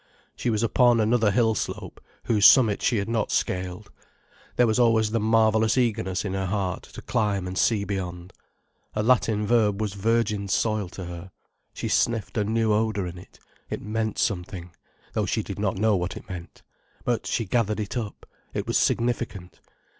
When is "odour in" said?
12.73-13.19